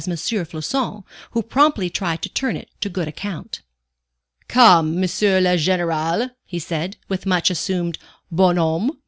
[0.01, 3.61] Floçon, who promptly tried to turn it to good account.
[4.47, 5.01] "Come, M.
[5.03, 5.07] le
[5.57, 7.99] Général," he said, with much assumed
[8.31, 8.93] bonhomie.